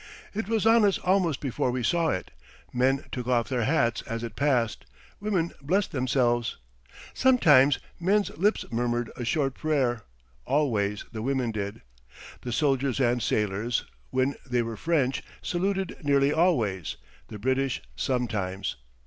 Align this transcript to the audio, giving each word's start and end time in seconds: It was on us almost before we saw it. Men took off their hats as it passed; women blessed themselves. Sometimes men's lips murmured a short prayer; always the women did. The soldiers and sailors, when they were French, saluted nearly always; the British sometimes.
It 0.33 0.47
was 0.47 0.65
on 0.65 0.83
us 0.83 0.97
almost 0.97 1.39
before 1.41 1.69
we 1.69 1.83
saw 1.83 2.07
it. 2.09 2.31
Men 2.73 3.03
took 3.11 3.27
off 3.27 3.49
their 3.49 3.65
hats 3.65 4.01
as 4.07 4.23
it 4.23 4.35
passed; 4.35 4.83
women 5.19 5.51
blessed 5.61 5.91
themselves. 5.91 6.57
Sometimes 7.13 7.77
men's 7.99 8.35
lips 8.35 8.65
murmured 8.71 9.11
a 9.15 9.23
short 9.23 9.53
prayer; 9.53 10.01
always 10.43 11.05
the 11.11 11.21
women 11.21 11.51
did. 11.51 11.83
The 12.41 12.51
soldiers 12.51 12.99
and 12.99 13.21
sailors, 13.21 13.85
when 14.09 14.33
they 14.43 14.63
were 14.63 14.75
French, 14.75 15.21
saluted 15.43 15.95
nearly 16.03 16.33
always; 16.33 16.95
the 17.27 17.37
British 17.37 17.79
sometimes. 17.95 18.77